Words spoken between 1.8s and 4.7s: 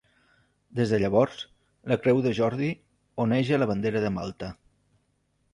la Creu de Jordi oneja a la bandera de Malta.